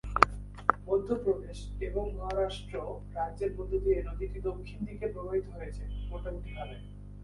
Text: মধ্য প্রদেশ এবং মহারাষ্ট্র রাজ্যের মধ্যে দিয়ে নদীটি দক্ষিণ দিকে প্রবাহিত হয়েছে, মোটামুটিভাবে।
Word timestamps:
মধ্য 0.87 1.09
প্রদেশ 1.23 1.57
এবং 1.87 2.03
মহারাষ্ট্র 2.15 2.75
রাজ্যের 3.17 3.51
মধ্যে 3.57 3.77
দিয়ে 3.83 3.99
নদীটি 4.07 4.39
দক্ষিণ 4.47 4.79
দিকে 4.87 5.05
প্রবাহিত 5.07 5.45
হয়েছে, 5.55 5.81
মোটামুটিভাবে। 6.11 6.75